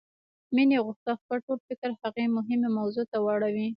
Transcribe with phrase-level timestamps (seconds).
[0.55, 3.67] مينې غوښتل خپل ټول فکر هغې مهمې موضوع ته واړوي.